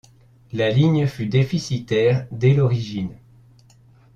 La 0.51 0.71
ligne 0.71 1.05
fut 1.05 1.27
déficitaire 1.27 2.25
dès 2.31 2.55
l'origine. 2.55 3.11